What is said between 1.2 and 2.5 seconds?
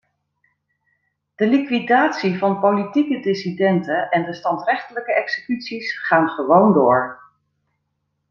De liquidatie